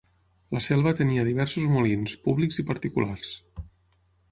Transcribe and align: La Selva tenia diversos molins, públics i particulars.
La 0.55 0.61
Selva 0.67 0.93
tenia 0.99 1.25
diversos 1.27 1.67
molins, 1.75 2.17
públics 2.25 2.59
i 2.63 2.67
particulars. 2.73 3.37